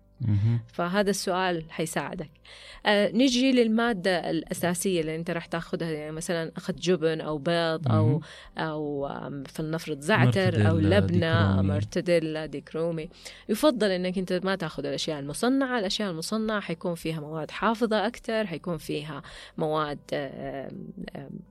[0.68, 2.30] فهذا السؤال حيساعدك.
[2.86, 8.22] آه نجي للمادة الأساسية اللي أنت راح تاخذها يعني مثلا أخذ جبن أو بيض أو.
[8.58, 9.10] أو
[9.48, 11.62] فلنفرض زعتر أو لبنة.
[11.62, 13.10] مرتديلا ديكرومي.
[13.50, 15.80] يفضل أنك أنت ما تاخذ الأشياء المصنعة.
[15.80, 19.22] الأشياء المصنعة حيكون فيها مواد حافظة أكثر حيكون فيها
[19.58, 20.00] مواد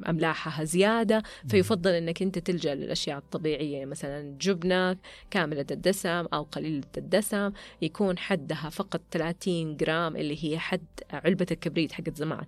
[0.09, 1.23] أملاحها زيادة.
[1.49, 4.97] فيفضل أنك أنت تلجأ للأشياء الطبيعية مثلا جبنة
[5.31, 11.93] كاملة الدسم أو قليلة الدسم يكون حدها فقط 30 جرام اللي هي حد علبة الكبريت
[11.93, 12.45] حقت زمان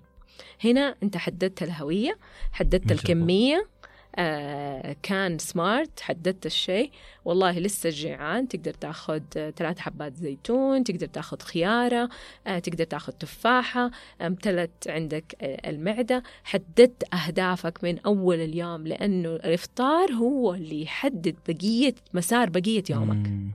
[0.65, 2.19] هنا أنت حددت الهوية
[2.53, 2.93] حددت.
[2.93, 3.69] الكمية
[4.17, 6.91] آه كان سمارت حددت الشيء
[7.25, 9.21] والله لسه جيعان تقدر تاخذ
[9.57, 12.09] ثلاث حبات زيتون تقدر تاخذ خيارة
[12.47, 20.13] آه تقدر تاخذ تفاحة امتلت عندك آه، المعدة حددت أهدافك من أول اليوم لأنه الإفطار
[20.13, 23.55] هو اللي يحدد بقية مسار بقية يومك.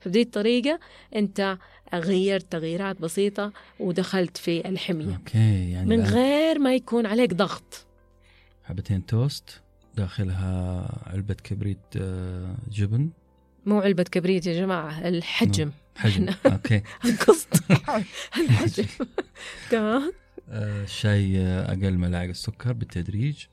[0.00, 0.80] فبدي الطريقة
[1.16, 1.58] أنت
[1.94, 5.14] غيرت تغييرات بسيطة ودخلت في الحمية.
[5.16, 7.86] أوكي يعني من غير ما يكون عليك ضغط.
[8.64, 9.60] حبتين توست
[9.96, 13.10] داخلها علبة كبريت آه، جبن.
[13.66, 15.70] مو علبة كبريت يا جماعة الحجم.
[15.96, 16.26] حجم.
[16.46, 16.82] أوكي.
[17.04, 17.48] القصد
[18.40, 18.84] الحجم.
[19.70, 20.12] تمام.
[20.50, 23.44] آه، شاي آه، أقل ملاعق السكر بالتدريج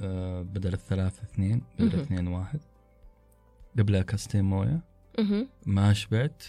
[0.00, 2.00] آه، بدل الثلاثة اثنين بدل.
[2.00, 2.60] اثنين واحد.
[3.78, 4.66] قبلها كاستين موية.
[4.68, 4.80] مهم.
[5.66, 6.42] ما شبعت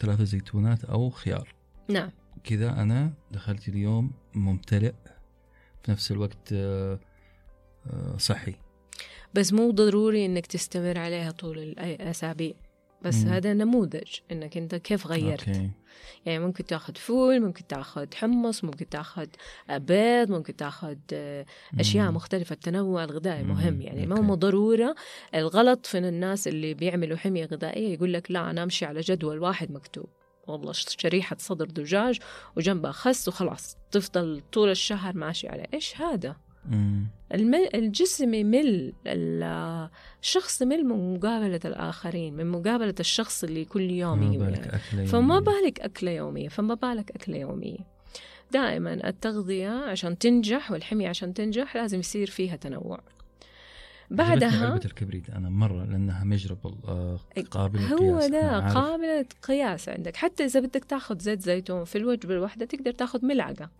[0.00, 1.54] ثلاثة زيتونات أو خيار.
[1.88, 2.10] نعم.
[2.44, 4.92] كذا أنا دخلت اليوم ممتلئ
[5.82, 7.00] في نفس الوقت آه،
[7.86, 8.54] آه، صحي.
[9.34, 12.52] بس مو ضروري إنك تستمر عليها طول الاسابيع
[13.04, 13.32] بس مم.
[13.32, 15.70] هذا نموذج إنك أنت كيف غيرت أوكي
[16.26, 19.26] يعني ممكن تأخذ فول ممكن تأخذ حمص ممكن تأخذ
[19.70, 21.46] بيض ممكن تأخذ آه،
[21.80, 22.16] أشياء مم.
[22.16, 23.48] مختلفة التنوع الغذائي مم.
[23.48, 24.28] مهم يعني ما أوكي.
[24.28, 24.94] هو ضروره
[25.34, 29.72] الغلط في الناس اللي بيعملوا حمية غذائية يقول لك لا أنا أمشي على جدول واحد
[29.72, 30.06] مكتوب
[30.46, 32.18] والله شريحة صدر دجاج
[32.56, 36.36] وجنبها خس وخلاص تفضل طول الشهر ماشي عليه إيش هذا؟
[37.74, 39.88] الجسم يمل ال-
[40.22, 44.22] الشخص يمل من مقابلة الآخرين من مقابلة الشخص اللي كل يوم.
[44.74, 45.38] أكلة فما.
[45.40, 47.78] بالك أكلة يومية فما بالك أكلة يومية
[48.52, 53.00] دائما التغذية عشان تنجح والحمية عشان تنجح لازم يصير فيها تنوع
[54.10, 58.58] بعدها علبة الكبريت أنا مرة لأنها ميجربل آه قابل هو ده.
[58.74, 63.70] قابلة قياس عندك حتى إذا بدك تاخذ زيت زيتون في الوجبة الواحدة تقدر تاخذ ملعقة.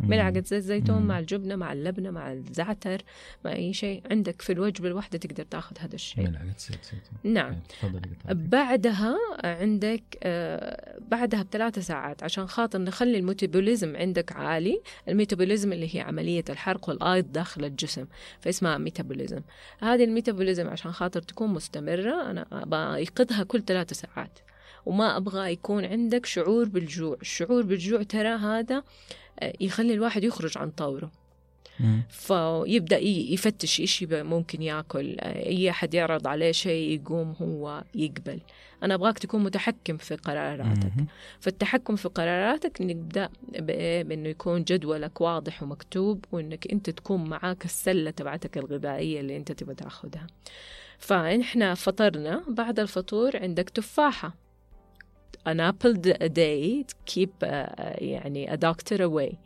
[0.00, 1.06] ملعقة زيت زيتون مم.
[1.06, 3.02] مع الجبنة مع اللبنة مع الزعتر
[3.44, 4.02] مع أي شيء.
[4.10, 6.28] عندك في الوجبة الواحدة تقدر تاخذ هذا الشيء.
[6.28, 7.32] ملعقة زيت زيتون.
[7.32, 7.56] نعم.
[7.82, 8.36] قطعتك.
[8.36, 14.80] بعدها عندك آه، بعدها بثلاثة ساعات عشان خاطر نخلي الميتابوليزم عندك عالي.
[15.08, 18.06] الميتابوليزم اللي هي عملية الحرق والأيض داخل الجسم
[18.40, 19.40] فاسمها ميتابوليزم.
[19.80, 24.38] هذه الميتابوليزم عشان خاطر تكون مستمرة أنا بأيقظها كل ثلاثة ساعات.
[24.86, 27.16] وما أبغى يكون عندك شعور بالجوع.
[27.20, 28.82] الشعور بالجوع ترى هذا
[29.60, 31.10] يخلي الواحد يخرج عن طوره.
[32.08, 38.40] فيبدأ يفتش يبقى ممكن ياكل أي أحد يعرض عليه شيء يقوم هو يقبل
[38.82, 40.92] أنا أبغاك تكون متحكم في قراراتك.
[41.40, 48.10] فالتحكم في قراراتك نبدا بإيه؟ بإنه يكون جدولك واضح ومكتوب وإنك أنت تكون معاك السلة
[48.10, 50.26] تبعتك الغذائية اللي أنت تبغى تأخذها
[50.98, 54.34] فإحنا فطرنا بعد الفطور عندك تفاحة
[55.46, 57.46] an apple a day to keep uh,
[58.02, 59.36] يعني a doctor away.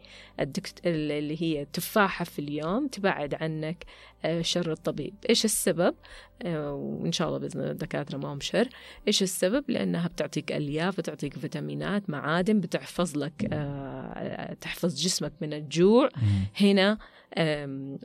[0.40, 0.86] الدكت...
[0.86, 3.84] اللي هي تفاحة في اليوم تبعد عنك
[4.24, 5.14] آه، شر الطبيب.
[5.28, 5.94] إيش السبب؟
[6.42, 8.68] آه، وإن شاء الله بإذن الدكاترة ما هم شر.
[9.08, 16.08] إيش السبب؟ لأنها بتعطيك ألياف بتعطيك فيتامينات معادن بتحفظ لك آه، تحفظ جسمك من الجوع.
[16.60, 16.98] هنا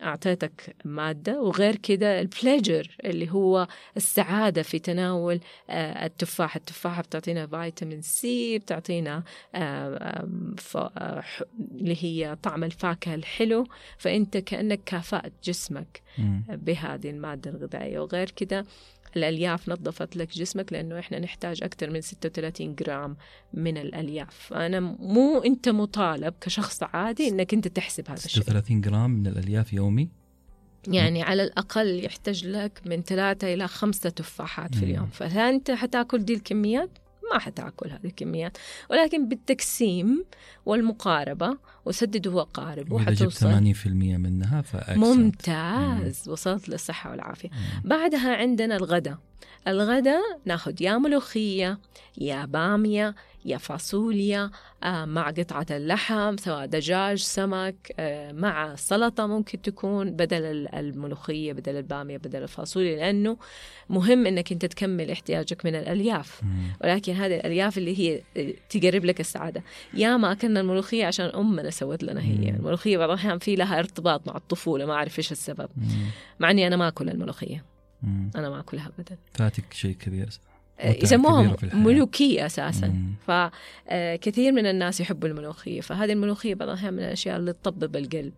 [0.04, 1.42] أعطيتك مادة.
[1.42, 6.56] وغير كده البليجر اللي هو السعادة في تناول آه، التفاح.
[6.56, 9.24] التفاحة بتعطينا فيتامين C بتعطينا
[9.56, 10.28] آه،
[10.76, 11.24] آه،
[11.72, 13.68] اللي هي طعم الفاكهة الحلو.
[13.98, 16.02] فأنت كأنك كافأت جسمك.
[16.50, 18.00] بهذه المادة الغذائية.
[18.00, 18.66] وغير كده
[19.18, 23.18] الألياف نظفت لك جسمك لأنه إحنا نحتاج أكثر من 36 جرام
[23.54, 29.12] من الألياف أنا مو أنت مطالب كشخص عادي أنك أنت تحسب هذا الشيء 36 جرام
[29.12, 30.10] من الألياف يومي
[30.88, 34.86] يعني على الأقل يحتاج لك من ثلاثة إلى خمسة تفاحات في.
[34.86, 36.90] اليوم فهل أنت حتأكل دي الكميات؟
[37.32, 38.58] ما حتأكل هذه الكميات.
[38.90, 40.26] ولكن بالتقسيم
[40.66, 46.30] والمقاربة وسدد وقارب وحتوصل 80% منها فاكسنت ممتاز.
[46.30, 47.50] وصلت للصحة والعافية.
[47.50, 47.90] مم.
[47.90, 49.18] بعدها عندنا الغداء.
[49.68, 51.80] الغداء ناخد يا ملوخية
[52.18, 54.50] يا بامية يا فاصوليا
[54.84, 61.54] آه، مع قطعة اللحم سواء دجاج سمك آه، مع سلطة ممكن تكون بدل ال- الملوخية
[61.54, 63.38] بدل البامية بدل الفاصوليا لأنه
[63.90, 66.42] مهم أنك أنت تكمل احتياجك من الألياف.
[66.84, 68.22] ولكن هذه الألياف اللي هي
[68.70, 72.50] تقرب لك السعادة يا ما أكلنا الملوخية عشان أمنا سوت لنا هي.
[72.50, 75.70] الملوخية بعض الأحيان في لها ارتباط مع الطفولة ما أعرف إيش السبب.
[76.40, 77.66] مع إني أنا ما أكل الملوخية.
[78.36, 80.30] أنا ما أكلها أبدا فاتك شيء كبير
[80.80, 81.56] يسموها.
[81.74, 83.14] ملوكية أساسا مم.
[83.28, 88.34] فكثير من الناس يحبوا الملوخية فهذه الملوخية بعض الأحيان من الأشياء اللي تطبب القلب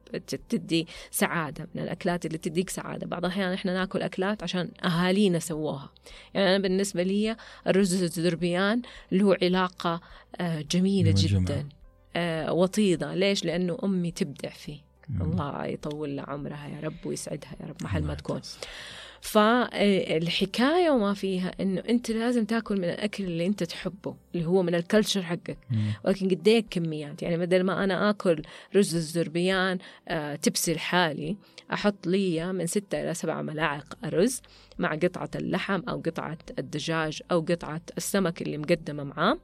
[0.49, 5.89] تدي سعادة من الأكلات اللي تديك سعادة بعض الأحيان إحنا ناكل أكلات عشان أهالينا سووها
[6.33, 7.35] يعني أنا بالنسبة لي
[7.67, 10.01] الرز الذربيان له علاقة
[10.39, 11.43] آه، جميلة والجمعة.
[11.43, 11.69] جدا
[12.15, 14.77] آه، وطيدة ليش؟ لأنه أمي تبدع فيه
[15.09, 15.21] مم.
[15.21, 18.41] الله يطول عمرها يا رب ويسعدها يا رب محل ما تكون.
[19.25, 24.75] فالحكاية وما فيها إنه أنت لازم تاكل من الأكل اللي أنت تحبه اللي هو من
[24.75, 25.57] الكلتشر حقك.
[26.05, 28.41] ولكن قد إيه كميات؟ يعني بدل ما أنا آكل
[28.75, 31.37] رز الزربيان آه تبسي لحالي
[31.73, 34.41] أحط لي من ستة إلى سبعة ملاعق رز.
[34.79, 39.37] مع قطعة اللحم أو قطعة الدجاج أو قطعة السمك اللي مقدمة معاه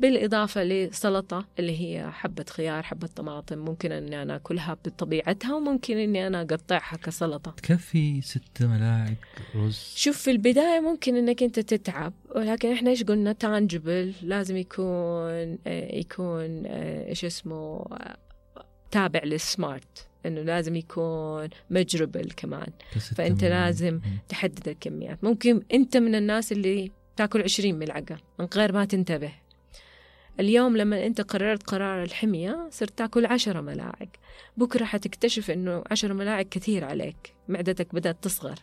[0.00, 6.26] بالإضافة لسلطة اللي هي حبة خيار حبة طماطم ممكن إني أنا أكلها بطبيعتها وممكن إني
[6.26, 7.50] أنا أقطعها كسلطة.
[7.50, 9.14] تكفي ست ملاعق
[9.56, 9.92] رز.
[9.96, 15.96] شوف في البداية ممكن إنك أنت تتعب ولكن إحنا إيش قلنا؟ تانجبل لازم يكون آه،
[15.96, 18.16] يكون آه، إيش اسمه آه،
[18.90, 22.66] تابع للسمارت إنه لازم يكون مجربل كمان.
[23.42, 23.66] ملاعق.
[23.66, 24.00] لازم.
[24.28, 25.24] تحدد الكميات.
[25.24, 29.32] ممكن أنت من الناس اللي تاكل 20 ملعقة من غير ما تنتبه.
[30.40, 34.08] اليوم لما أنت قررت قرار الحمية صرت تاكل عشرة ملاعق.
[34.56, 37.34] بكرة حتكتشف إنه عشرة ملاعق كثير عليك.
[37.48, 38.54] معدتك بدأت تصغر.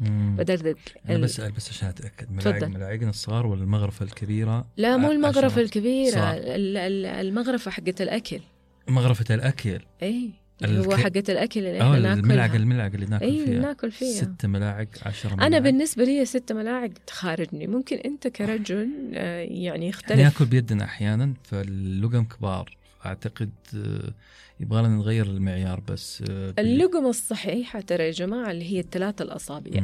[0.00, 2.32] بدأت أنا ال- بسال بس عشان أتأكد.
[2.32, 2.64] ملاعق.
[2.64, 5.60] ملاعقنا الصغار ولا المغرفة الكبيرة؟ لا مو المغرفة.
[5.60, 6.32] الكبيرة.
[6.34, 8.40] ال- المغرفة حقت الأكل.
[8.88, 9.80] مغرفة الأكل.
[10.02, 10.30] اي
[10.64, 12.46] اللي هو حقت الأكل اللي آه إحنا ناكلها.
[12.46, 13.58] الملعقه اللي ناكل اي فيها.
[13.60, 14.12] ناكل فيها.
[14.12, 15.46] ست ملاعق عشرة ملاعق.
[15.46, 17.66] أنا بالنسبة لي ست ملاعق تخارجني.
[17.66, 22.76] ممكن أنت كرجل آه، يعني يختلف ناكل بيدنا أحيانا فاللقم كبار.
[23.06, 24.12] أعتقد آه،
[24.60, 29.80] يبغى لنا نغير المعيار بس آه، اللقمة الصحيحة ترى يا جماعة اللي هي الثلاثة الأصابع.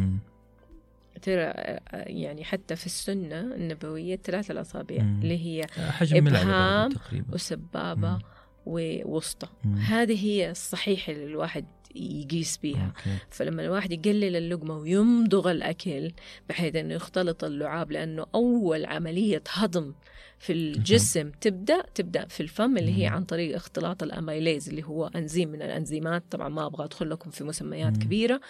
[1.22, 4.96] ترى آه، يعني حتى في السنة النبوية الثلاثة الأصابع.
[4.96, 6.92] اللي هي حجم إبهام
[7.32, 8.18] وسبابة مم.
[8.66, 9.48] ووسطى.
[9.79, 16.12] هذه هي الصحيحة اللي الواحد يقيس بيها أوكي فلما الواحد يقلل اللقمة ويمضغ الأكل
[16.48, 19.94] بحيث أنه يختلط اللعاب لأنه أول عملية هضم
[20.38, 23.07] في الجسم تبدأ تبدأ في الفم اللي هي.
[23.07, 27.44] عن طريق اختلاط الأميليز اللي هو أنزيم من الأنزيمات طبعا ما أبغى أدخل لكم في
[27.44, 27.98] مسميات مم.
[28.02, 28.40] كبيرة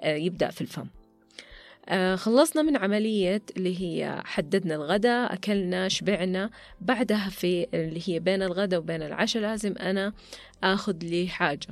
[0.00, 0.86] آه، يبدأ في الفم
[2.16, 6.50] خلصنا من عملية اللي هي حددنا الغداء أكلنا شبعنا.
[6.80, 10.12] بعدها في اللي هي بين الغداء وبين العشاء لازم أنا
[10.64, 11.66] أخذ لي حاجة.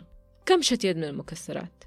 [0.46, 1.81] كمشة يد من المكسرات؟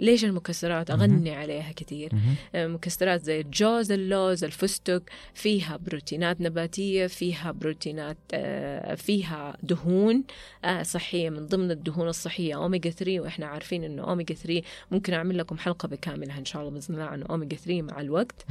[0.00, 0.90] ليش المكسرات.
[0.90, 2.74] أغني عليها كثير مهم.
[2.74, 5.02] مكسرات زي الجوز اللوز الفستق
[5.34, 10.24] فيها بروتينات نباتية فيها بروتينات آه، فيها دهون
[10.64, 15.38] آه، صحية من ضمن الدهون الصحية أوميجا 3 وإحنا عارفين إنه أوميجا 3 ممكن أعمل
[15.38, 18.44] لكم حلقة بكاملها إن شاء الله بإذن الله عن أوميجا 3 مع الوقت.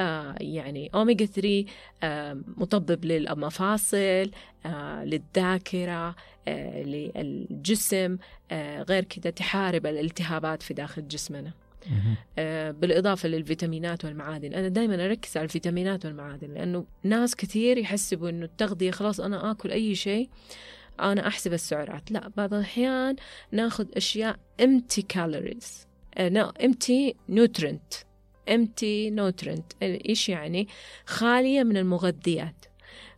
[0.00, 1.64] آه يعني أوميجا 3
[2.02, 4.30] آه مطبب للمفاصل
[4.66, 6.14] آه للذاكرة
[6.86, 8.18] للجسم
[8.88, 11.52] غير كده تحارب الالتهابات في داخل جسمنا.
[12.70, 14.54] بالإضافة للفيتامينات والمعادن.
[14.54, 19.70] أنا دائما أركز على الفيتامينات والمعادن لأنه ناس كثير يحسبوا أنه التغذية خلاص أنا آكل
[19.70, 20.28] أي شيء
[21.00, 22.10] أنا أحسب السعرات.
[22.10, 23.16] لا بعض الأحيان
[23.52, 25.86] ناخذ أشياء empty calories
[26.66, 28.09] empty nutrient.
[28.50, 30.68] Empty nutrient إيش يعني؟
[31.06, 32.54] خالية من المغذيات.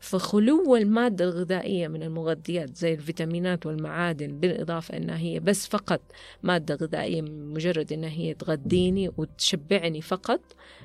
[0.01, 6.01] فخلو المادة الغذائية من المغذيات زي الفيتامينات والمعادن بالإضافة أنها هي بس فقط
[6.43, 10.41] مادة غذائية مجرد إنها هي تغذيني وتشبعني فقط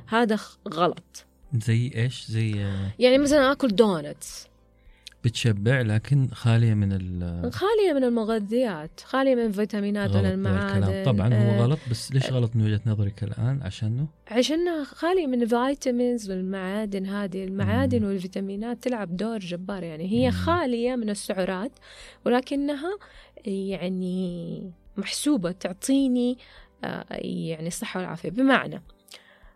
[0.07, 1.25] هذا غلط.
[1.53, 4.47] زي إيش؟ زي آه، يعني مثلا آكل دونتس
[5.27, 11.51] بتشبع لكن خالية من ال خالية من المغذيات خالية من الفيتامينات غلط المعادن طبعا هو
[11.51, 17.05] آه، غلط بس ليش غلط من وجهة نظرك الآن؟ عشانه عشانها خالية من الفيتامينز والمعادن
[17.05, 18.07] هذه المعادن مم.
[18.07, 19.83] والفيتامينات تلعب دور جبار.
[19.83, 20.31] يعني هي مم.
[20.31, 21.71] خالية من السعرات
[22.25, 22.97] ولكنها
[23.45, 26.37] يعني محسوبة تعطيني
[26.83, 28.29] آه، يعني الصحة والعافية.
[28.29, 28.81] بمعنى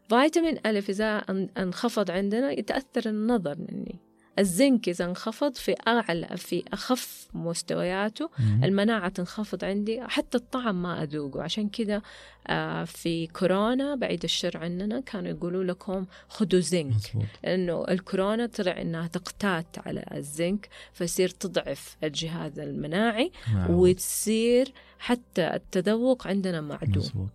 [0.09, 3.95] فيتامين ألف إذا ان- أنخفض عندنا يتأثر النظر مني.
[4.41, 8.63] الزنك إذا انخفض في أعلى في أخف مستوياته مم.
[8.63, 12.01] المناعة تنخفض عندي حتى الطعم ما أذوقه عشان كذا
[12.47, 18.81] آه، في كورونا بعيد الشر عننا كانوا يقولوا لكم خذوا زنك مظبوط لأنه الكورونا طلع
[18.81, 23.71] إنها تقتات على الزنك فيصير تضعف الجهاز المناعي معه.
[23.71, 27.29] وتصير حتى التذوق عندنا معدوم مظبوط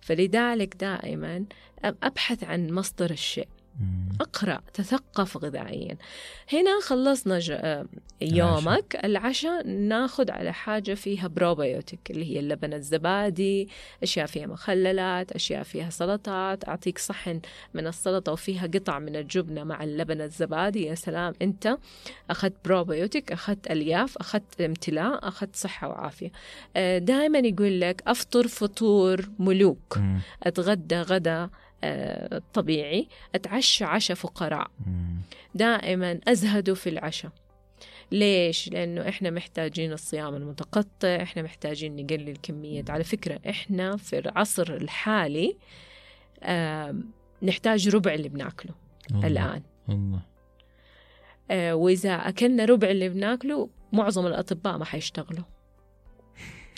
[0.00, 1.44] فلذلك دائما
[1.84, 3.63] أبحث عن مصدر الشيء مم.
[4.20, 5.96] اقرأ تثقف غذائيا.
[6.52, 7.40] هنا خلصنا.
[7.50, 7.86] آه،
[8.20, 9.00] يومك.
[9.04, 13.68] العشاء ناخذ على حاجة فيها بروبيوتيك اللي هي اللبن الزبادي
[14.02, 16.68] أشياء فيها مخللات أشياء فيها سلطات.
[16.68, 17.40] أعطيك صحن
[17.74, 20.86] من السلطة وفيها قطع من الجبنة مع اللبن الزبادي.
[20.86, 21.32] يا سلام.
[21.42, 21.76] أنت
[22.30, 26.30] أخذت بروبيوتيك أخذت ألياف أخذت امتلاء أخذت صحة وعافية.
[26.98, 29.98] دائما يقول لك أفطر فطور ملوك.
[30.42, 31.50] أتغدى غدا آه،
[32.52, 34.70] طبيعي أتعشى عشاء فقراء.
[35.54, 37.32] دائما أزهد في العشاء
[38.12, 44.74] ليش؟ لأنه إحنا محتاجين الصيام المتقطع إحنا محتاجين نقلل كمية على فكرة إحنا في العصر
[44.74, 45.56] الحالي
[47.42, 48.74] نحتاج ربع اللي بناكله
[49.12, 49.26] والله.
[49.26, 50.20] الآن والله
[51.50, 55.44] آه، وإذا أكلنا ربع اللي بناكله معظم الأطباء ما حيشتغلوا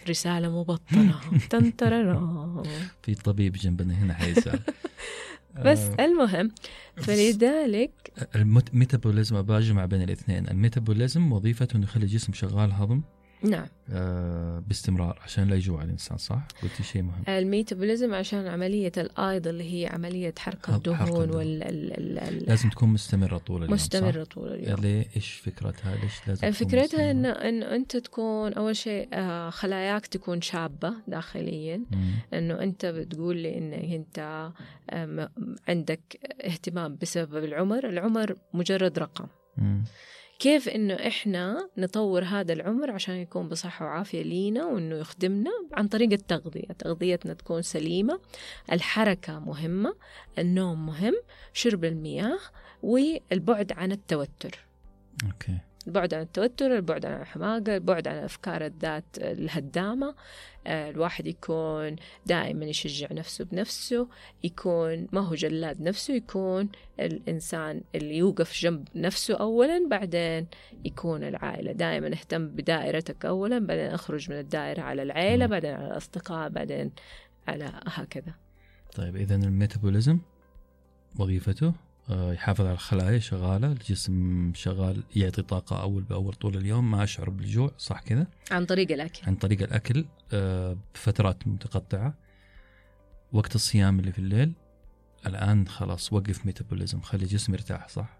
[0.08, 1.20] رسالة مبطنة
[3.02, 4.60] في طبيب جنبنا هنا حيسأل
[5.64, 6.50] بس آه، المهم
[6.96, 10.48] فلذلك الميتابوليزم بجمع بين الاثنين.
[10.48, 13.02] الميتابوليزم وظيفته انه يخلي الجسم شغال هضم.
[13.42, 19.46] نعم آه باستمرار عشان لا يجوع الإنسان صح؟ قلتي شيء مهم الميتابوليزم عشان عملية الأيض
[19.48, 21.30] اللي هي عملية حرق الدهون.
[21.30, 25.30] وال ال ال ال لازم تكون مستمرة طول اليوم مستمرة صح؟ طول اليوم ليه إيش
[25.32, 31.76] فكرتها؟ ليش لازم فكرتها؟ إنه إنه أنت تكون أول شيء آه، خلاياك تكون شابة داخليا
[31.90, 32.10] مم.
[32.34, 33.58] إنه أنت بتقول لي
[33.96, 34.50] أنت
[34.92, 35.28] آم،
[35.68, 36.00] عندك
[36.44, 39.84] اهتمام بسبب العمر العمر مجرد رقم مم.
[40.38, 46.12] كيف إنه إحنا نطور هذا العمر عشان يكون بصحة وعافية لينا وإنه يخدمنا عن طريق
[46.12, 48.20] التغذية؟ تغذيتنا تكون سليمة
[48.72, 49.94] الحركة مهمة
[50.38, 51.14] النوم مهم
[51.52, 52.38] شرب المياه
[52.82, 54.66] والبعد عن التوتر.
[55.26, 55.58] أوكي.
[55.86, 60.14] البعد عن التوتر البعد عن الحماقة البعد عن أفكار الذات الهدامة.
[60.66, 61.96] آه، الواحد يكون
[62.26, 64.08] دائما يشجع نفسه بنفسه
[64.44, 66.68] يكون ما هو جلاد نفسه يكون
[67.00, 70.46] الإنسان اللي يوقف جنب نفسه أولا بعدين
[70.84, 71.72] يكون العائلة.
[71.72, 75.50] دائما أهتم بدائرتك أولا بعدين أخرج من الدائرة على العائلة مم.
[75.50, 76.92] بعدين على الأصدقاء بعدين
[77.48, 78.34] على هكذا.
[78.96, 80.18] طيب اذا الميتابوليزم
[81.18, 81.72] وظيفته؟
[82.10, 87.70] يحافظ على الخلايا شغالة الجسم شغال يعطي طاقة أول بأول طول اليوم ما أشعر بالجوع
[87.78, 89.20] صح كذا؟ عن طريق الأكل.
[89.26, 92.14] عن طريق الأكل آه، بفترات متقطعة
[93.32, 94.52] وقت الصيام اللي في الليل
[95.26, 98.18] الآن خلاص وقف ميتابوليزم خلي الجسم يرتاح صح؟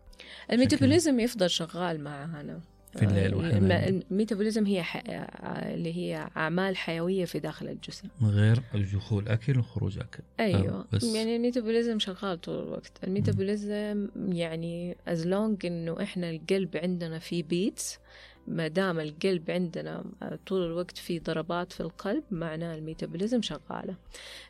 [0.53, 2.61] الميتابوليزم يفضل شغال معنا
[2.96, 3.35] في الليل
[3.72, 5.02] آه، الميتابوليزم هي ح...
[5.46, 8.09] اللي هي أعمال حيوية في داخل الجسم.
[8.20, 8.62] من غير
[8.94, 10.22] دخول أكل وخروج أكل.
[10.40, 10.84] أيوه.
[10.92, 12.92] بس يعني ال metabolism شغال طول الوقت.
[13.05, 17.99] ال metabolism يعني as long إنه إحنا القلب عندنا فيه beats
[18.47, 20.05] ما دام القلب عندنا
[20.47, 23.94] طول الوقت في ضربات في القلب معناه ال metabolism شغالة.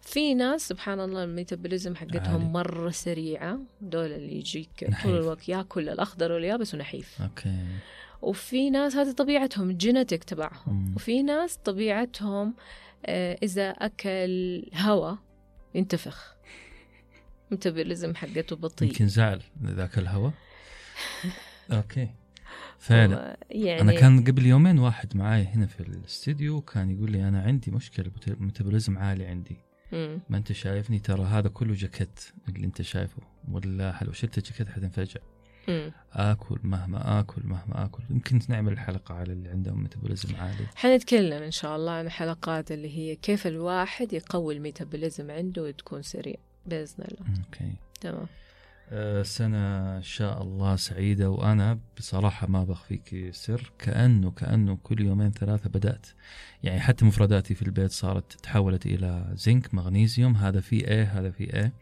[0.01, 2.45] في ناس سبحان الله ال metabolism حقتهم عالي.
[2.45, 3.59] مرة سريعة.
[3.81, 5.07] دول اللي يجيك نحيف.
[5.07, 7.23] طول الوقت ياكل الأخضر واليابس ونحيف.
[7.23, 7.57] okay.
[8.27, 10.89] وفي ناس هذه طبيعتهم ال genetic تبعهم.
[10.89, 10.95] مم.
[10.97, 12.55] وفي ناس طبيعتهم
[13.07, 15.19] آه، إذا أكل هواء
[15.75, 16.37] ينتفخ.
[17.51, 18.89] metabolism حقته بطيء.
[18.89, 20.33] يمكن زعل ذاك الهواء
[21.73, 22.09] okay.
[22.79, 23.31] فعلا.
[23.31, 27.43] هو يعني أنا كان قبل يومين واحد معاي هنا في الاستديو كان يقول لي أنا
[27.43, 28.11] عندي مشكلة
[28.41, 29.57] metabolism عالي عندي.
[29.93, 30.21] مم.
[30.29, 33.23] ما أنت شايفني؟ ترى هذا كله جاكيت اللي أنت شايفه.
[33.51, 35.21] ولا لو شلت الجاكيت حتنفجع
[35.69, 35.93] مم.
[36.13, 38.03] آكل مهما آكل مهما آكل.
[38.11, 40.67] يمكن نعمل حلقه على اللي عندهم metabolism عالي.
[40.77, 46.03] حنتكلم إن شاء الله عن حلقات اللي هي كيف الواحد يقوي ال metabolism عنده وتكون
[46.03, 46.37] سريع
[46.67, 47.39] بإذن الله.
[47.47, 47.73] okay.
[48.01, 48.27] تمام.
[48.91, 53.73] أه سنة إن شاء الله سعيدة وأنا بصراحة ما بخفيك سر.
[53.79, 56.07] كأنه كأنه كل يومين ثلاثة بدأت.
[56.63, 60.37] يعني حتى مفرداتي في البيت صارت تحولت إلى زنك مغنيسيوم.
[60.37, 61.73] هذا فيه إيه هذا فيه إيه آه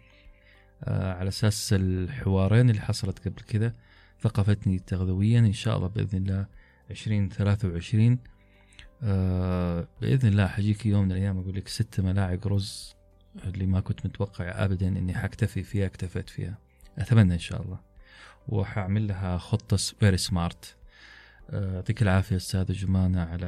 [0.86, 3.72] على أساس الحوارين اللي حصلت قبل كذا
[4.20, 6.46] ثقفتني تغذويا إن شاء الله بإذن الله
[6.90, 8.18] 2023
[9.02, 12.94] آه بإذن الله حجيك يوم من الأيام أقول لك ست ملاعق رز
[13.44, 16.58] اللي ما كنت متوقع أبدا إني حكتفي فيها اكتفيت فيها.
[16.98, 17.80] أتمنى إن شاء الله.
[18.48, 20.76] وحأعمل لها خطة very smart
[21.52, 23.46] يعطيك العافية أستاذة جمانة على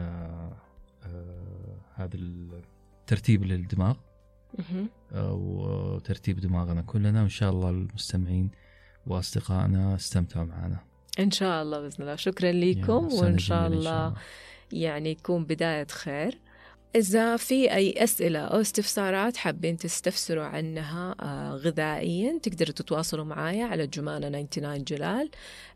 [1.04, 3.90] آه، هذا الترتيب للدماغ.
[3.90, 4.15] آه،
[5.14, 8.50] وترتيب دماغنا كلنا وإن شاء الله المستمعين
[9.06, 10.78] وأصدقائنا استمتعوا معنا.
[11.18, 12.16] إن شاء الله بإذن الله.
[12.16, 14.14] شكرا لكم وإن شاء الله
[14.72, 16.38] يعني يكون بداية خير.
[16.96, 23.86] إذا في أي أسئلة أو استفسارات حابين تستفسروا عنها آه، غذائيا تقدروا تتواصلوا معايا على
[23.86, 25.30] جمانة 99 جلال.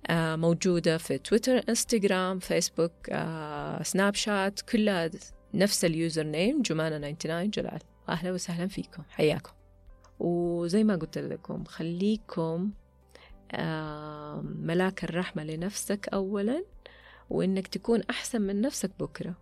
[0.06, 5.10] آه، موجودة في تويتر إنستغرام فيسبوك آه، سناب شات كلها
[5.54, 7.80] نفس ال username جمانة 99 جلال.
[8.10, 9.02] أهلا وسهلا فيكم.
[9.10, 9.52] حياكم.
[10.18, 12.70] وزي ما قلت لكم خليكم
[14.42, 16.64] ملاك الرحمة لنفسك أولا
[17.30, 19.34] وإنك تكون أحسن من نفسك بكرة.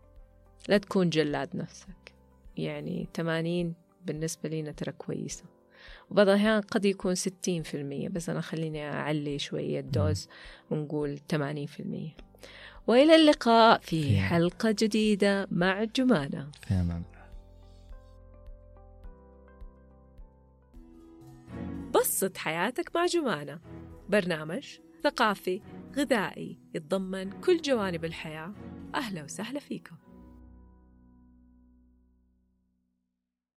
[0.69, 2.15] لا تكون جلاد نفسك.
[2.57, 3.75] يعني 80
[4.07, 5.45] بالنسبة لينا ترى كويسة.
[6.11, 10.29] وبعض الأحيان قد يكون 60% بس أنا خليني أعلي شوية ال dose
[10.71, 12.17] ونقول 80%
[12.87, 17.03] وإلى اللقاء في حلقة جديدة مع جمانة في أمان
[21.95, 23.61] بسط حياتك مع جمانة.
[24.09, 25.63] برنامج ثقافي
[25.97, 28.55] غذائي يتضمن كل جوانب الحياة.
[28.95, 29.97] أهلا وسهلا فيكم.